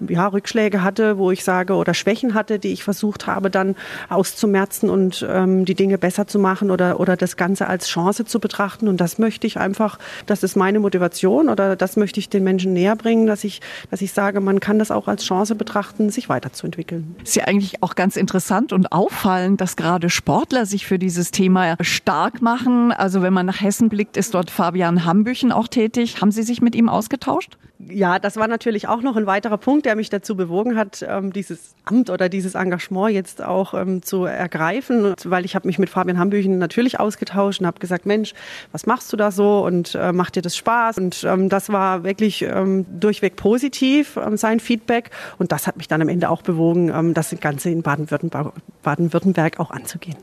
ja, 0.08 0.28
Rückschläge 0.28 0.84
hatte, 0.84 1.18
wo 1.18 1.32
ich 1.32 1.42
sage, 1.42 1.74
oder 1.74 1.92
Schwächen 1.92 2.34
hatte, 2.34 2.60
die 2.60 2.72
ich 2.72 2.84
versucht 2.84 3.26
habe, 3.26 3.50
dann 3.50 3.74
auszumerzen 4.10 4.90
und 4.90 5.26
ähm, 5.28 5.64
die 5.64 5.74
Dinge 5.74 5.98
besser 5.98 6.28
zu 6.28 6.38
machen 6.38 6.70
oder, 6.70 7.00
oder 7.00 7.16
das 7.16 7.36
Ganze 7.36 7.66
als 7.66 7.88
Chance 7.88 8.26
zu 8.26 8.38
betrachten. 8.38 8.86
Und 8.86 9.00
das 9.00 9.18
möchte 9.18 9.48
ich 9.48 9.58
einfach, 9.58 9.98
das 10.36 10.50
ist 10.50 10.56
meine 10.56 10.80
Motivation 10.80 11.48
oder 11.48 11.76
das 11.76 11.96
möchte 11.96 12.20
ich 12.20 12.28
den 12.28 12.44
Menschen 12.44 12.72
näher 12.72 12.94
bringen, 12.94 13.26
dass 13.26 13.44
ich, 13.44 13.60
dass 13.90 14.02
ich 14.02 14.12
sage, 14.12 14.40
man 14.40 14.60
kann 14.60 14.78
das 14.78 14.90
auch 14.90 15.08
als 15.08 15.24
Chance 15.24 15.54
betrachten, 15.54 16.10
sich 16.10 16.28
weiterzuentwickeln. 16.28 17.16
Ist 17.22 17.36
ja 17.36 17.44
eigentlich 17.44 17.82
auch 17.82 17.94
ganz 17.94 18.16
interessant 18.16 18.72
und 18.72 18.92
auffallend, 18.92 19.60
dass 19.60 19.76
gerade 19.76 20.10
Sportler 20.10 20.66
sich 20.66 20.86
für 20.86 20.98
dieses 20.98 21.30
Thema 21.30 21.76
stark 21.80 22.42
machen. 22.42 22.92
Also 22.92 23.22
wenn 23.22 23.32
man 23.32 23.46
nach 23.46 23.60
Hessen 23.60 23.88
blickt, 23.88 24.16
ist 24.16 24.34
dort 24.34 24.50
Fabian 24.50 25.04
Hambüchen 25.04 25.52
auch 25.52 25.68
tätig. 25.68 26.20
Haben 26.20 26.30
Sie 26.30 26.42
sich 26.42 26.60
mit 26.60 26.74
ihm 26.74 26.88
ausgetauscht? 26.88 27.56
Ja, 27.78 28.18
das 28.18 28.36
war 28.36 28.48
natürlich 28.48 28.88
auch 28.88 29.02
noch 29.02 29.16
ein 29.16 29.26
weiterer 29.26 29.58
Punkt, 29.58 29.84
der 29.84 29.96
mich 29.96 30.08
dazu 30.08 30.34
bewogen 30.34 30.76
hat, 30.76 31.04
ähm, 31.06 31.32
dieses 31.32 31.74
Amt 31.84 32.08
oder 32.08 32.30
dieses 32.30 32.54
Engagement 32.54 33.12
jetzt 33.12 33.42
auch 33.42 33.74
ähm, 33.74 34.02
zu 34.02 34.24
ergreifen, 34.24 35.14
weil 35.24 35.44
ich 35.44 35.54
habe 35.54 35.66
mich 35.66 35.78
mit 35.78 35.90
Fabian 35.90 36.18
Hambüchen 36.18 36.58
natürlich 36.58 36.98
ausgetauscht 36.98 37.60
und 37.60 37.66
habe 37.66 37.78
gesagt, 37.78 38.06
Mensch, 38.06 38.32
was 38.72 38.86
machst 38.86 39.12
du 39.12 39.18
da 39.18 39.30
so 39.30 39.64
und 39.64 39.94
äh, 39.94 40.12
macht 40.12 40.36
dir 40.36 40.42
das 40.42 40.56
Spaß? 40.56 40.96
Und 40.96 41.22
ähm, 41.24 41.50
das 41.50 41.68
war 41.68 42.02
wirklich 42.02 42.46
durchweg 42.46 43.36
positiv, 43.36 44.18
sein 44.34 44.60
Feedback. 44.60 45.10
Und 45.38 45.52
das 45.52 45.66
hat 45.66 45.76
mich 45.76 45.88
dann 45.88 46.00
am 46.00 46.08
Ende 46.08 46.30
auch 46.30 46.42
bewogen, 46.42 47.14
das 47.14 47.34
Ganze 47.40 47.70
in 47.70 47.82
Baden-Württemberg 47.82 48.52
Baden 48.82 49.10
auch 49.58 49.70
anzugehen. 49.70 50.16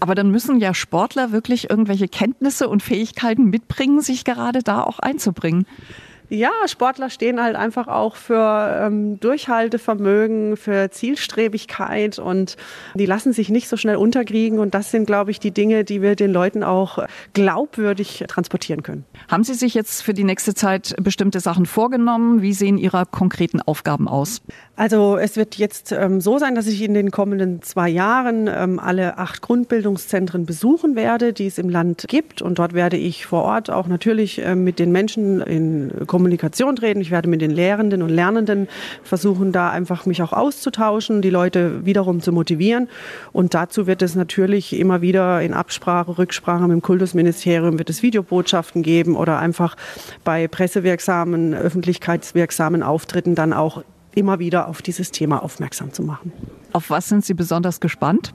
Aber 0.00 0.14
dann 0.14 0.30
müssen 0.30 0.58
ja 0.58 0.74
Sportler 0.74 1.32
wirklich 1.32 1.70
irgendwelche 1.70 2.08
Kenntnisse 2.08 2.68
und 2.68 2.82
Fähigkeiten 2.82 3.50
mitbringen, 3.50 4.00
sich 4.00 4.24
gerade 4.24 4.62
da 4.62 4.82
auch 4.82 4.98
einzubringen. 4.98 5.66
Ja, 6.28 6.50
Sportler 6.66 7.08
stehen 7.10 7.40
halt 7.40 7.54
einfach 7.54 7.86
auch 7.86 8.16
für 8.16 8.80
ähm, 8.82 9.20
Durchhaltevermögen, 9.20 10.56
für 10.56 10.90
Zielstrebigkeit 10.90 12.18
und 12.18 12.56
die 12.94 13.06
lassen 13.06 13.32
sich 13.32 13.48
nicht 13.48 13.68
so 13.68 13.76
schnell 13.76 13.96
unterkriegen. 13.96 14.58
Und 14.58 14.74
das 14.74 14.90
sind, 14.90 15.06
glaube 15.06 15.30
ich, 15.30 15.38
die 15.38 15.52
Dinge, 15.52 15.84
die 15.84 16.02
wir 16.02 16.16
den 16.16 16.32
Leuten 16.32 16.64
auch 16.64 17.06
glaubwürdig 17.32 18.24
transportieren 18.26 18.82
können. 18.82 19.04
Haben 19.28 19.44
Sie 19.44 19.54
sich 19.54 19.74
jetzt 19.74 20.02
für 20.02 20.14
die 20.14 20.24
nächste 20.24 20.54
Zeit 20.54 20.96
bestimmte 21.00 21.40
Sachen 21.40 21.66
vorgenommen? 21.66 22.42
Wie 22.42 22.52
sehen 22.52 22.78
Ihre 22.78 23.06
konkreten 23.06 23.60
Aufgaben 23.60 24.08
aus? 24.08 24.42
Also 24.78 25.16
es 25.16 25.36
wird 25.36 25.54
jetzt 25.56 25.90
ähm, 25.92 26.20
so 26.20 26.36
sein, 26.36 26.54
dass 26.54 26.66
ich 26.66 26.82
in 26.82 26.92
den 26.92 27.10
kommenden 27.10 27.62
zwei 27.62 27.88
Jahren 27.88 28.46
ähm, 28.46 28.78
alle 28.78 29.16
acht 29.16 29.40
Grundbildungszentren 29.40 30.44
besuchen 30.44 30.94
werde, 30.94 31.32
die 31.32 31.46
es 31.46 31.56
im 31.56 31.70
Land 31.70 32.04
gibt. 32.08 32.42
Und 32.42 32.58
dort 32.58 32.74
werde 32.74 32.98
ich 32.98 33.24
vor 33.24 33.42
Ort 33.42 33.70
auch 33.70 33.86
natürlich 33.86 34.44
äh, 34.44 34.54
mit 34.54 34.78
den 34.78 34.92
Menschen 34.92 35.40
in 35.40 36.06
Kommunikation 36.06 36.76
treten. 36.76 37.00
Ich 37.00 37.10
werde 37.10 37.26
mit 37.26 37.40
den 37.40 37.52
Lehrenden 37.52 38.02
und 38.02 38.10
Lernenden 38.10 38.68
versuchen, 39.02 39.50
da 39.50 39.70
einfach 39.70 40.04
mich 40.04 40.20
auch 40.20 40.34
auszutauschen, 40.34 41.22
die 41.22 41.30
Leute 41.30 41.86
wiederum 41.86 42.20
zu 42.20 42.32
motivieren. 42.32 42.90
Und 43.32 43.54
dazu 43.54 43.86
wird 43.86 44.02
es 44.02 44.14
natürlich 44.14 44.78
immer 44.78 45.00
wieder 45.00 45.40
in 45.40 45.54
Absprache, 45.54 46.18
Rücksprache 46.18 46.64
mit 46.64 46.72
dem 46.72 46.82
Kultusministerium 46.82 47.78
wird 47.78 47.88
es 47.88 48.02
Videobotschaften 48.02 48.82
geben 48.82 49.16
oder 49.16 49.38
einfach 49.38 49.74
bei 50.22 50.48
pressewirksamen, 50.48 51.54
öffentlichkeitswirksamen 51.54 52.82
Auftritten 52.82 53.34
dann 53.34 53.54
auch 53.54 53.82
immer 54.16 54.40
wieder 54.40 54.66
auf 54.66 54.82
dieses 54.82 55.12
Thema 55.12 55.42
aufmerksam 55.42 55.92
zu 55.92 56.02
machen. 56.02 56.32
Auf 56.72 56.90
was 56.90 57.08
sind 57.08 57.24
Sie 57.24 57.34
besonders 57.34 57.80
gespannt? 57.80 58.32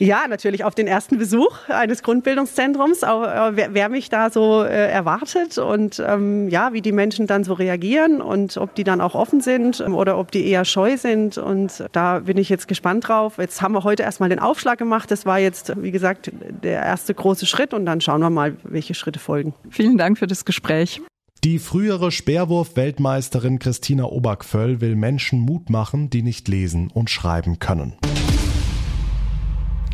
Ja, 0.00 0.28
natürlich 0.28 0.62
auf 0.62 0.76
den 0.76 0.86
ersten 0.86 1.18
Besuch 1.18 1.68
eines 1.68 2.04
Grundbildungszentrums, 2.04 3.02
auch, 3.02 3.24
äh, 3.24 3.56
wer, 3.56 3.74
wer, 3.74 3.88
mich 3.88 4.08
da 4.08 4.30
so 4.30 4.62
äh, 4.62 4.90
erwartet 4.90 5.58
und 5.58 6.00
ähm, 6.06 6.48
ja, 6.48 6.72
wie 6.72 6.80
die 6.80 6.92
Menschen 6.92 7.26
dann 7.26 7.42
so 7.42 7.52
reagieren 7.52 8.20
und 8.20 8.58
ob 8.58 8.76
die 8.76 8.84
dann 8.84 9.00
auch 9.00 9.16
offen 9.16 9.40
sind 9.40 9.80
ähm, 9.80 9.96
oder 9.96 10.16
ob 10.16 10.30
die 10.30 10.46
eher 10.46 10.64
scheu 10.64 10.96
sind. 10.96 11.36
Und 11.36 11.84
da 11.90 12.20
bin 12.20 12.36
ich 12.36 12.48
jetzt 12.48 12.68
gespannt 12.68 13.08
drauf. 13.08 13.38
Jetzt 13.38 13.60
haben 13.60 13.74
wir 13.74 13.82
heute 13.82 14.04
erstmal 14.04 14.28
den 14.28 14.38
Aufschlag 14.38 14.78
gemacht. 14.78 15.10
Das 15.10 15.26
war 15.26 15.40
jetzt, 15.40 15.72
wie 15.82 15.90
gesagt, 15.90 16.30
der 16.62 16.82
erste 16.82 17.12
große 17.12 17.46
Schritt 17.46 17.74
und 17.74 17.84
dann 17.84 18.00
schauen 18.00 18.20
wir 18.20 18.30
mal, 18.30 18.56
welche 18.62 18.94
Schritte 18.94 19.18
folgen. 19.18 19.52
Vielen 19.68 19.98
Dank 19.98 20.16
für 20.16 20.28
das 20.28 20.44
Gespräch. 20.44 21.00
Die 21.44 21.60
frühere 21.60 22.10
Speerwurf-Weltmeisterin 22.10 23.60
Christina 23.60 24.06
Obergvöll 24.06 24.80
will 24.80 24.96
Menschen 24.96 25.38
Mut 25.38 25.70
machen, 25.70 26.10
die 26.10 26.22
nicht 26.22 26.48
lesen 26.48 26.90
und 26.90 27.10
schreiben 27.10 27.60
können. 27.60 27.94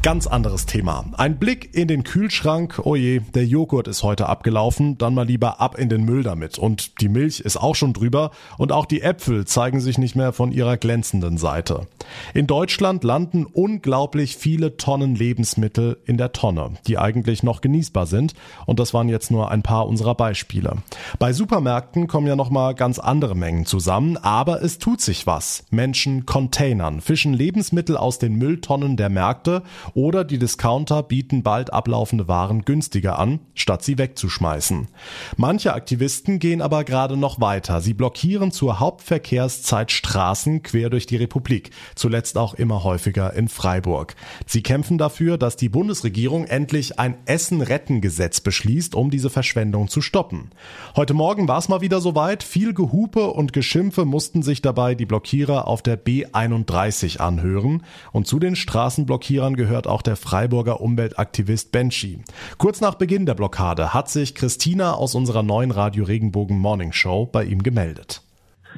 Ganz 0.04 0.26
anderes 0.26 0.66
Thema. 0.66 1.06
Ein 1.16 1.38
Blick 1.38 1.74
in 1.74 1.88
den 1.88 2.04
Kühlschrank. 2.04 2.78
Oh 2.84 2.94
je, 2.94 3.20
der 3.34 3.46
Joghurt 3.46 3.88
ist 3.88 4.02
heute 4.02 4.28
abgelaufen. 4.28 4.98
Dann 4.98 5.14
mal 5.14 5.26
lieber 5.26 5.62
ab 5.62 5.78
in 5.78 5.88
den 5.88 6.04
Müll 6.04 6.22
damit. 6.22 6.58
Und 6.58 7.00
die 7.00 7.08
Milch 7.08 7.40
ist 7.40 7.56
auch 7.56 7.74
schon 7.74 7.94
drüber. 7.94 8.30
Und 8.58 8.70
auch 8.70 8.84
die 8.84 9.00
Äpfel 9.00 9.46
zeigen 9.46 9.80
sich 9.80 9.96
nicht 9.96 10.14
mehr 10.14 10.34
von 10.34 10.52
ihrer 10.52 10.76
glänzenden 10.76 11.38
Seite. 11.38 11.86
In 12.34 12.46
Deutschland 12.46 13.02
landen 13.02 13.46
unglaublich 13.46 14.36
viele 14.36 14.76
Tonnen 14.76 15.14
Lebensmittel 15.14 15.96
in 16.04 16.18
der 16.18 16.32
Tonne, 16.32 16.72
die 16.86 16.98
eigentlich 16.98 17.42
noch 17.42 17.62
genießbar 17.62 18.04
sind. 18.04 18.34
Und 18.66 18.80
das 18.80 18.92
waren 18.92 19.08
jetzt 19.08 19.30
nur 19.30 19.50
ein 19.50 19.62
paar 19.62 19.86
unserer 19.88 20.14
Beispiele. 20.14 20.82
Bei 21.18 21.32
Supermärkten 21.32 22.08
kommen 22.08 22.26
ja 22.26 22.36
nochmal 22.36 22.74
ganz 22.74 22.98
andere 22.98 23.34
Mengen 23.34 23.64
zusammen. 23.64 24.18
Aber 24.18 24.62
es 24.62 24.76
tut 24.78 25.00
sich 25.00 25.26
was. 25.26 25.64
Menschen 25.70 26.26
Containern, 26.26 27.00
fischen 27.00 27.32
Lebensmittel 27.32 27.96
aus 27.96 28.18
den 28.18 28.34
Mülltonnen 28.34 28.98
der 28.98 29.08
Märkte 29.08 29.62
oder 29.94 30.24
die 30.24 30.38
Discounter 30.38 31.02
bieten 31.02 31.42
bald 31.42 31.72
ablaufende 31.72 32.28
Waren 32.28 32.64
günstiger 32.64 33.18
an, 33.18 33.40
statt 33.54 33.82
sie 33.82 33.98
wegzuschmeißen. 33.98 34.88
Manche 35.36 35.72
Aktivisten 35.74 36.38
gehen 36.38 36.60
aber 36.60 36.84
gerade 36.84 37.16
noch 37.16 37.40
weiter. 37.40 37.80
Sie 37.80 37.94
blockieren 37.94 38.52
zur 38.52 38.80
Hauptverkehrszeit 38.80 39.92
Straßen 39.92 40.62
quer 40.62 40.90
durch 40.90 41.06
die 41.06 41.16
Republik, 41.16 41.70
zuletzt 41.94 42.36
auch 42.36 42.54
immer 42.54 42.84
häufiger 42.84 43.32
in 43.34 43.48
Freiburg. 43.48 44.14
Sie 44.46 44.62
kämpfen 44.62 44.98
dafür, 44.98 45.38
dass 45.38 45.56
die 45.56 45.68
Bundesregierung 45.68 46.44
endlich 46.44 46.98
ein 46.98 47.16
Essen-Retten-Gesetz 47.26 48.40
beschließt, 48.40 48.94
um 48.94 49.10
diese 49.10 49.30
Verschwendung 49.30 49.88
zu 49.88 50.00
stoppen. 50.00 50.50
Heute 50.96 51.14
Morgen 51.14 51.48
war 51.48 51.58
es 51.58 51.68
mal 51.68 51.80
wieder 51.80 52.00
soweit. 52.00 52.42
Viel 52.42 52.74
Gehupe 52.74 53.28
und 53.28 53.52
Geschimpfe 53.52 54.04
mussten 54.04 54.42
sich 54.42 54.62
dabei 54.62 54.94
die 54.94 55.06
Blockierer 55.06 55.68
auf 55.68 55.82
der 55.82 56.02
B31 56.02 57.18
anhören. 57.18 57.84
Und 58.12 58.26
zu 58.26 58.38
den 58.38 58.56
Straßenblockierern 58.56 59.56
gehört 59.56 59.83
fordert 59.84 59.86
auch 59.86 60.02
der 60.02 60.16
Freiburger 60.16 60.80
Umweltaktivist 60.80 61.70
Benchi. 61.72 62.18
Kurz 62.58 62.80
nach 62.80 62.94
Beginn 62.94 63.26
der 63.26 63.34
Blockade 63.34 63.92
hat 63.94 64.08
sich 64.08 64.34
Christina 64.34 64.94
aus 64.94 65.14
unserer 65.14 65.42
neuen 65.42 65.70
Radio 65.70 66.04
Regenbogen 66.04 66.58
Morning 66.58 66.92
Show 66.92 67.26
bei 67.26 67.44
ihm 67.44 67.62
gemeldet. 67.62 68.23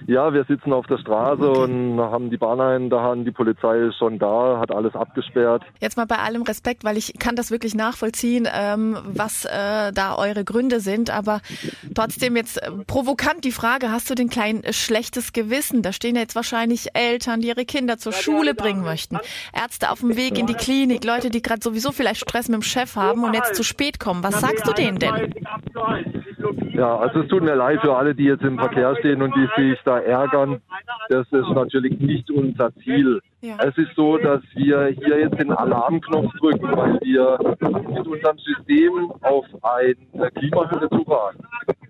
Ja, 0.06 0.32
wir 0.32 0.44
sitzen 0.44 0.72
auf 0.72 0.86
der 0.86 0.98
Straße 0.98 1.48
okay. 1.48 1.62
und 1.62 2.00
haben 2.00 2.30
die 2.30 2.36
Bahner 2.36 2.76
in 2.76 2.90
der 2.90 3.02
Hand, 3.02 3.26
die 3.26 3.32
Polizei 3.32 3.86
ist 3.86 3.96
schon 3.96 4.18
da, 4.18 4.58
hat 4.60 4.70
alles 4.70 4.94
abgesperrt. 4.94 5.62
Jetzt 5.80 5.96
mal 5.96 6.06
bei 6.06 6.18
allem 6.18 6.42
Respekt, 6.42 6.84
weil 6.84 6.96
ich 6.96 7.14
kann 7.18 7.36
das 7.36 7.50
wirklich 7.50 7.74
nachvollziehen, 7.74 8.48
ähm, 8.52 8.98
was 9.04 9.44
äh, 9.44 9.92
da 9.92 10.16
eure 10.16 10.44
Gründe 10.44 10.80
sind, 10.80 11.10
aber 11.10 11.40
trotzdem 11.94 12.36
jetzt 12.36 12.62
äh, 12.62 12.70
provokant 12.86 13.44
die 13.44 13.52
Frage, 13.52 13.90
hast 13.90 14.08
du 14.10 14.14
den 14.14 14.28
kleinen 14.28 14.62
äh, 14.64 14.72
schlechtes 14.72 15.32
Gewissen? 15.32 15.82
Da 15.82 15.92
stehen 15.92 16.16
jetzt 16.16 16.36
wahrscheinlich 16.36 16.90
Eltern, 16.94 17.40
die 17.40 17.48
ihre 17.48 17.64
Kinder 17.64 17.98
zur 17.98 18.12
Schule 18.12 18.54
bringen 18.54 18.82
möchten, 18.82 19.18
Ärzte 19.52 19.90
auf 19.90 20.00
dem 20.00 20.16
Weg 20.16 20.38
in 20.38 20.46
die 20.46 20.54
Klinik, 20.54 21.04
Leute, 21.04 21.30
die 21.30 21.42
gerade 21.42 21.62
sowieso 21.62 21.92
vielleicht 21.92 22.20
Stress 22.20 22.48
mit 22.48 22.54
dem 22.54 22.62
Chef 22.62 22.96
haben 22.96 23.24
und 23.24 23.34
jetzt 23.34 23.54
zu 23.54 23.62
spät 23.62 23.98
kommen. 23.98 24.22
Was 24.22 24.40
sagst 24.40 24.66
du 24.66 24.72
denen 24.72 24.98
denn? 24.98 25.34
Ja, 26.76 26.96
also 26.96 27.20
es 27.20 27.28
tut 27.28 27.42
mir 27.42 27.54
leid 27.54 27.80
für 27.80 27.96
alle, 27.96 28.14
die 28.14 28.24
jetzt 28.24 28.42
im 28.42 28.58
Verkehr 28.58 28.94
stehen 28.96 29.22
und 29.22 29.34
die 29.34 29.48
sich 29.56 29.80
da 29.84 29.98
ärgern. 29.98 30.60
Das 31.08 31.26
ist 31.32 31.48
natürlich 31.54 31.98
nicht 32.00 32.30
unser 32.30 32.74
Ziel. 32.76 33.20
Ja. 33.40 33.56
Es 33.60 33.76
ist 33.78 33.94
so, 33.94 34.18
dass 34.18 34.42
wir 34.54 34.86
hier 34.88 35.20
jetzt 35.20 35.38
den 35.38 35.52
Alarmknopf 35.52 36.32
drücken, 36.38 36.76
weil 36.76 36.98
wir 37.02 37.38
mit 37.96 38.06
unserem 38.06 38.38
System 38.38 39.10
auf 39.22 39.46
eine 39.62 40.30
Klimahölle 40.32 40.88
zufahren 40.90 41.36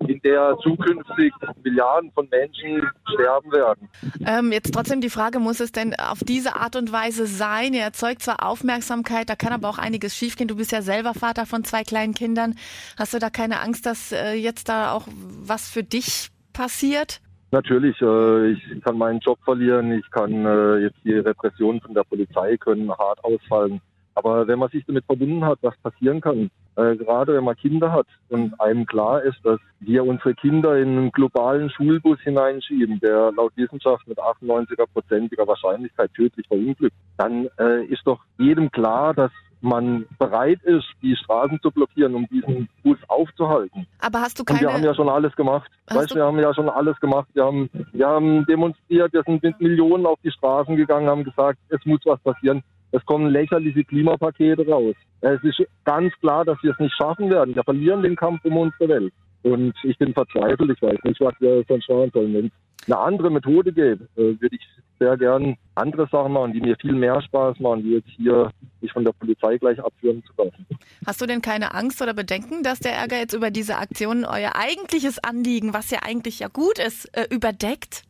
in 0.07 0.21
der 0.23 0.57
zukünftig 0.63 1.33
Milliarden 1.63 2.11
von 2.13 2.29
Menschen 2.31 2.89
sterben 3.15 3.53
werden. 3.53 3.89
Ähm, 4.27 4.53
jetzt 4.53 4.73
trotzdem 4.73 5.01
die 5.01 5.11
Frage, 5.11 5.39
muss 5.39 5.61
es 5.61 5.73
denn 5.73 5.95
auf 5.95 6.21
diese 6.23 6.57
Art 6.57 6.77
und 6.77 6.93
Weise 6.93 7.27
sein? 7.27 7.75
Er 7.75 7.85
erzeugt 7.85 8.23
zwar 8.23 8.45
Aufmerksamkeit, 8.45 9.29
da 9.29 9.37
kann 9.37 9.53
aber 9.53 9.69
auch 9.69 9.79
einiges 9.79 10.15
schiefgehen. 10.15 10.49
Du 10.49 10.57
bist 10.57 10.73
ja 10.73 10.83
selber 10.83 11.15
Vater 11.15 11.47
von 11.47 11.65
zwei 11.65 11.83
kleinen 11.83 12.15
Kindern. 12.15 12.55
Hast 12.99 13.15
du 13.15 13.19
da 13.19 13.31
keine 13.31 13.61
Angst, 13.61 13.87
dass 13.87 14.13
äh, 14.13 14.33
jetzt 14.35 14.69
da 14.69 14.93
auch 14.93 15.07
was 15.09 15.69
für 15.69 15.83
dich 15.83 16.31
passiert? 16.53 17.21
Natürlich, 17.53 18.01
äh, 18.03 18.51
ich 18.51 18.83
kann 18.83 18.99
meinen 18.99 19.21
Job 19.21 19.39
verlieren, 19.45 19.93
ich 19.93 20.11
kann 20.11 20.45
äh, 20.45 20.79
jetzt 20.79 20.99
die 21.05 21.13
Repressionen 21.13 21.81
von 21.81 21.95
der 21.95 22.03
Polizei 22.05 22.57
können 22.57 22.91
hart 22.91 23.23
ausfallen. 23.25 23.81
Aber 24.17 24.49
wenn 24.49 24.59
man 24.59 24.71
sich 24.71 24.85
damit 24.87 25.05
verbunden 25.05 25.45
hat, 25.45 25.59
was 25.61 25.77
passieren 25.83 26.23
kann, 26.23 26.51
äh, 26.77 26.97
gerade 26.97 27.35
wenn 27.35 27.45
man 27.45 27.55
Kinder 27.55 27.93
hat 27.93 28.07
und 28.31 28.59
einem 28.59 28.87
klar 28.87 29.23
ist, 29.23 29.39
dass 29.45 29.61
wir 29.81 30.05
unsere 30.05 30.35
Kinder 30.35 30.77
in 30.79 30.89
einen 30.89 31.13
globalen 31.13 31.69
Schulbus 31.69 32.19
hineinschieben, 32.21 32.99
der 33.01 33.31
laut 33.33 33.53
Wissenschaft 33.57 34.09
mit 34.09 34.19
98er-prozentiger 34.19 35.47
Wahrscheinlichkeit 35.47 36.13
tödlich 36.15 36.47
verunglückt, 36.49 36.97
dann 37.19 37.49
äh, 37.59 37.85
ist 37.85 38.03
doch 38.07 38.21
jedem 38.39 38.71
klar, 38.71 39.13
dass 39.13 39.31
man 39.61 40.07
bereit 40.19 40.63
ist, 40.63 40.87
die 41.03 41.17
Straßen 41.17 41.61
zu 41.61 41.71
blockieren, 41.71 42.15
um 42.15 42.27
diesen 42.29 42.69
Bus 42.83 42.99
aufzuhalten. 43.09 43.87
Aber 44.01 44.21
hast 44.21 44.39
du 44.39 44.45
keine... 44.45 44.61
Und 44.61 44.67
wir 44.67 44.73
haben 44.73 44.85
ja 44.85 44.95
schon 44.95 45.09
alles 45.09 45.35
gemacht. 45.37 45.71
weißt, 45.89 46.15
wir 46.15 46.25
haben 46.25 46.39
ja 46.39 46.55
schon 46.55 46.69
alles 46.69 46.99
gemacht. 47.01 47.29
Wir 47.35 47.45
haben, 47.45 47.69
wir 47.93 48.07
haben 48.07 48.47
demonstriert, 48.47 49.13
wir 49.13 49.23
sind 49.25 49.43
mit 49.43 49.61
Millionen 49.61 50.07
auf 50.07 50.19
die 50.23 50.31
Straßen 50.31 50.77
gegangen, 50.77 51.09
haben 51.09 51.25
gesagt, 51.25 51.59
es 51.69 51.85
muss 51.85 52.01
was 52.05 52.21
passieren. 52.21 52.63
Es 52.93 53.05
kommen 53.05 53.31
lächerliche 53.31 53.85
Klimapakete 53.85 54.67
raus. 54.67 54.95
Es 55.21 55.43
ist 55.43 55.63
ganz 55.85 56.13
klar, 56.21 56.45
dass 56.45 56.63
wir 56.63 56.73
es 56.73 56.79
nicht 56.79 56.95
schaffen 56.95 57.31
werden. 57.31 57.55
Wir 57.55 57.65
verlieren 57.65 58.03
den 58.03 58.17
Kampf 58.17 58.45
um 58.45 58.57
unsere 58.57 58.89
Welt. 58.89 59.13
Und 59.43 59.75
ich 59.85 59.97
bin 59.99 60.13
verzweifelt. 60.13 60.71
Ich 60.71 60.83
weiß 60.83 60.99
nicht, 61.05 61.21
was 61.21 61.35
wir 61.41 61.65
sonst 61.69 61.89
machen 61.89 62.11
sollen. 62.13 62.35
Wenn 62.35 62.47
es 62.47 62.53
eine 62.87 62.99
andere 62.99 63.31
Methode 63.31 63.73
gäbe, 63.73 64.05
äh, 64.17 64.41
würde 64.41 64.57
ich 64.57 64.67
sehr 64.99 65.17
gern 65.17 65.57
andere 65.75 66.09
Sachen 66.11 66.33
machen, 66.33 66.53
die 66.53 66.61
mir 66.61 66.77
viel 66.77 66.95
mehr 66.95 67.21
Spaß 67.21 67.61
machen, 67.61 67.85
wie 67.85 67.95
jetzt 67.95 68.09
hier 68.17 68.51
mich 68.81 68.93
von 68.93 69.05
der 69.05 69.13
Polizei 69.13 69.59
gleich 69.59 69.79
abführen 69.83 70.23
zu 70.25 70.33
lassen. 70.43 70.67
Hast 71.07 71.21
du 71.21 71.27
denn 71.27 71.43
keine 71.43 71.75
Angst 71.75 72.01
oder 72.01 72.15
Bedenken, 72.15 72.63
dass 72.63 72.81
der 72.81 72.93
Ärger 72.93 73.19
jetzt 73.19 73.35
über 73.35 73.51
diese 73.51 73.77
Aktionen 73.77 74.25
euer 74.25 74.53
eigentliches 74.55 75.23
Anliegen, 75.23 75.75
was 75.75 75.91
ja 75.91 76.01
eigentlich 76.03 76.41
ja 76.41 76.49
gut 76.49 76.79
ist, 76.79 77.07
äh, 77.17 77.27
überdeckt? 77.35 78.05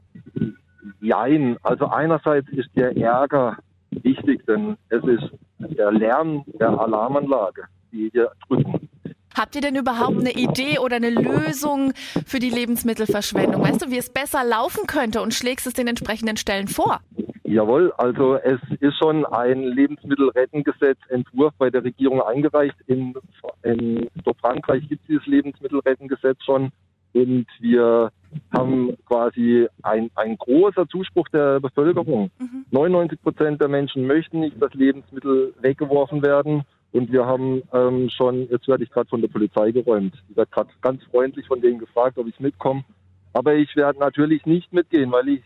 Jein. 1.00 1.56
Also 1.62 1.86
einerseits 1.86 2.48
ist 2.50 2.68
der 2.76 2.96
Ärger 2.96 3.56
wichtig, 4.02 4.44
denn 4.46 4.76
es 4.88 5.02
ist 5.04 5.30
der 5.58 5.92
Lärm 5.92 6.44
der 6.60 6.78
Alarmanlage, 6.78 7.64
die 7.92 8.10
hier 8.12 8.30
drücken. 8.48 8.88
Habt 9.36 9.54
ihr 9.54 9.60
denn 9.60 9.76
überhaupt 9.76 10.18
eine 10.18 10.32
Idee 10.32 10.78
oder 10.78 10.96
eine 10.96 11.10
Lösung 11.10 11.92
für 12.26 12.38
die 12.38 12.48
Lebensmittelverschwendung? 12.48 13.62
Weißt 13.62 13.84
du, 13.84 13.90
wie 13.90 13.98
es 13.98 14.08
besser 14.08 14.42
laufen 14.42 14.86
könnte 14.86 15.20
und 15.20 15.34
schlägst 15.34 15.66
es 15.66 15.74
den 15.74 15.88
entsprechenden 15.88 16.38
Stellen 16.38 16.68
vor? 16.68 17.00
Jawohl, 17.44 17.92
also 17.98 18.36
es 18.36 18.58
ist 18.80 18.96
schon 18.98 19.26
ein 19.26 19.62
Lebensmittelrettengesetzentwurf 19.62 21.52
bei 21.58 21.68
der 21.68 21.84
Regierung 21.84 22.22
eingereicht. 22.22 22.76
In, 22.86 23.14
in 23.62 24.08
Frankreich 24.40 24.88
gibt 24.88 25.02
es 25.02 25.08
dieses 25.08 25.26
Lebensmittelrettengesetz 25.26 26.42
schon 26.42 26.72
und 27.16 27.46
wir 27.60 28.10
haben 28.54 28.96
quasi 29.06 29.66
ein, 29.82 30.10
ein 30.14 30.36
großer 30.36 30.86
Zuspruch 30.88 31.28
der 31.30 31.60
Bevölkerung. 31.60 32.30
Mhm. 32.38 32.66
99 32.70 33.22
Prozent 33.22 33.60
der 33.60 33.68
Menschen 33.68 34.06
möchten 34.06 34.40
nicht, 34.40 34.60
dass 34.60 34.74
Lebensmittel 34.74 35.54
weggeworfen 35.60 36.22
werden. 36.22 36.64
Und 36.92 37.10
wir 37.10 37.24
haben 37.26 37.62
ähm, 37.72 38.10
schon, 38.10 38.48
jetzt 38.50 38.68
werde 38.68 38.84
ich 38.84 38.90
gerade 38.90 39.08
von 39.08 39.22
der 39.22 39.28
Polizei 39.28 39.70
geräumt. 39.70 40.14
Ich 40.28 40.36
werde 40.36 40.50
gerade 40.50 40.70
ganz 40.82 41.02
freundlich 41.04 41.46
von 41.46 41.60
denen 41.60 41.78
gefragt, 41.78 42.18
ob 42.18 42.26
ich 42.26 42.38
mitkomme. 42.38 42.84
Aber 43.32 43.54
ich 43.54 43.74
werde 43.76 43.98
natürlich 43.98 44.44
nicht 44.44 44.72
mitgehen, 44.72 45.10
weil 45.10 45.28
ich 45.28 45.42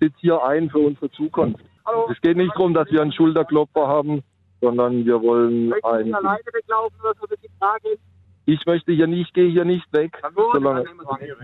sitze 0.00 0.18
hier 0.18 0.44
ein 0.44 0.70
für 0.70 0.78
unsere 0.78 1.10
Zukunft. 1.12 1.64
Hallo. 1.86 2.08
Es 2.10 2.20
geht 2.20 2.36
nicht 2.36 2.54
darum, 2.54 2.74
dass 2.74 2.90
wir 2.90 3.00
einen 3.00 3.12
Schulterklopfer 3.12 3.86
haben, 3.86 4.22
sondern 4.60 5.04
wir 5.04 5.20
wollen 5.22 5.72
ein. 5.82 6.14
Alleine 6.14 6.40
weglaufen 6.52 6.98
die 7.42 7.50
Frage 7.58 7.98
ich 8.46 8.64
möchte 8.66 8.92
hier 8.92 9.06
nicht, 9.06 9.34
gehe 9.34 9.48
hier 9.50 9.64
nicht 9.64 9.92
weg. 9.92 10.20
Gut, 10.34 10.46
solange, 10.52 10.84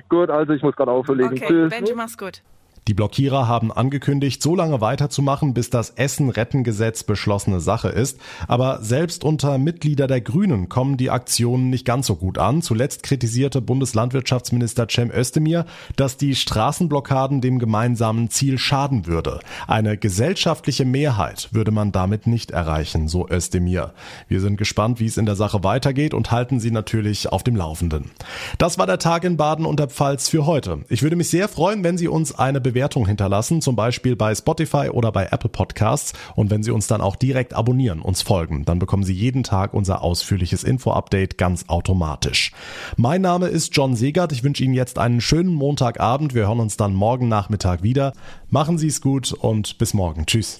gut 0.08 0.30
also 0.30 0.52
ich 0.52 0.62
muss 0.62 0.76
gerade 0.76 0.90
auflegen. 0.90 1.32
Okay, 1.32 1.46
Tschüss. 1.46 1.70
Benji, 1.70 1.94
mach's 1.94 2.18
gut. 2.18 2.42
Die 2.88 2.94
Blockierer 2.94 3.46
haben 3.46 3.70
angekündigt, 3.70 4.42
so 4.42 4.56
lange 4.56 4.80
weiterzumachen, 4.80 5.52
bis 5.52 5.68
das 5.68 5.90
Essen-Retten-Gesetz 5.90 7.02
beschlossene 7.02 7.60
Sache 7.60 7.90
ist. 7.90 8.18
Aber 8.46 8.82
selbst 8.82 9.24
unter 9.24 9.58
Mitglieder 9.58 10.06
der 10.06 10.22
Grünen 10.22 10.70
kommen 10.70 10.96
die 10.96 11.10
Aktionen 11.10 11.68
nicht 11.68 11.84
ganz 11.84 12.06
so 12.06 12.16
gut 12.16 12.38
an. 12.38 12.62
Zuletzt 12.62 13.02
kritisierte 13.02 13.60
Bundeslandwirtschaftsminister 13.60 14.86
Cem 14.88 15.10
Özdemir, 15.10 15.66
dass 15.96 16.16
die 16.16 16.34
Straßenblockaden 16.34 17.42
dem 17.42 17.58
gemeinsamen 17.58 18.30
Ziel 18.30 18.56
schaden 18.56 19.06
würde. 19.06 19.40
Eine 19.66 19.98
gesellschaftliche 19.98 20.86
Mehrheit 20.86 21.50
würde 21.52 21.72
man 21.72 21.92
damit 21.92 22.26
nicht 22.26 22.52
erreichen, 22.52 23.06
so 23.06 23.28
Özdemir. 23.28 23.92
Wir 24.28 24.40
sind 24.40 24.56
gespannt, 24.56 24.98
wie 24.98 25.06
es 25.06 25.18
in 25.18 25.26
der 25.26 25.36
Sache 25.36 25.62
weitergeht 25.62 26.14
und 26.14 26.30
halten 26.30 26.58
Sie 26.58 26.70
natürlich 26.70 27.30
auf 27.30 27.44
dem 27.44 27.54
Laufenden. 27.54 28.12
Das 28.56 28.78
war 28.78 28.86
der 28.86 28.98
Tag 28.98 29.24
in 29.24 29.36
Baden 29.36 29.66
und 29.66 29.78
der 29.78 29.88
Pfalz 29.88 30.30
für 30.30 30.46
heute. 30.46 30.78
Ich 30.88 31.02
würde 31.02 31.16
mich 31.16 31.28
sehr 31.28 31.48
freuen, 31.48 31.84
wenn 31.84 31.98
Sie 31.98 32.08
uns 32.08 32.34
eine 32.34 32.62
Bewertung 32.62 32.77
Bewertung 32.78 33.08
hinterlassen, 33.08 33.60
zum 33.60 33.74
Beispiel 33.74 34.14
bei 34.14 34.32
Spotify 34.36 34.90
oder 34.90 35.10
bei 35.10 35.26
Apple 35.32 35.50
Podcasts. 35.50 36.12
Und 36.36 36.48
wenn 36.50 36.62
Sie 36.62 36.70
uns 36.70 36.86
dann 36.86 37.00
auch 37.00 37.16
direkt 37.16 37.52
abonnieren, 37.52 38.00
uns 38.00 38.22
folgen, 38.22 38.64
dann 38.64 38.78
bekommen 38.78 39.02
Sie 39.02 39.14
jeden 39.14 39.42
Tag 39.42 39.74
unser 39.74 40.00
ausführliches 40.02 40.62
Info-Update 40.62 41.38
ganz 41.38 41.64
automatisch. 41.66 42.52
Mein 42.96 43.20
Name 43.20 43.48
ist 43.48 43.74
John 43.76 43.96
Segert. 43.96 44.30
Ich 44.30 44.44
wünsche 44.44 44.62
Ihnen 44.62 44.74
jetzt 44.74 44.96
einen 44.96 45.20
schönen 45.20 45.54
Montagabend. 45.54 46.34
Wir 46.34 46.46
hören 46.46 46.60
uns 46.60 46.76
dann 46.76 46.94
morgen 46.94 47.26
Nachmittag 47.26 47.82
wieder. 47.82 48.12
Machen 48.48 48.78
Sie 48.78 48.86
es 48.86 49.00
gut 49.00 49.32
und 49.32 49.76
bis 49.78 49.92
morgen. 49.92 50.24
Tschüss. 50.26 50.56